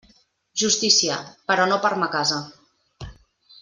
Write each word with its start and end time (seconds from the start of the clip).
Justícia, 0.61 1.19
però 1.51 1.69
no 1.71 1.79
per 1.87 1.95
ma 2.05 2.11
casa. 2.19 2.43